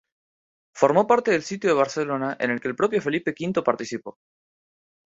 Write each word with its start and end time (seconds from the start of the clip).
Formó 0.73 1.05
parte 1.05 1.29
del 1.29 1.43
sitio 1.43 1.69
de 1.69 1.75
Barcelona, 1.75 2.35
en 2.39 2.49
el 2.49 2.59
que 2.59 2.67
el 2.69 2.75
propio 2.75 2.99
Felipe 3.03 3.35
V 3.39 3.61
participó. 3.61 4.17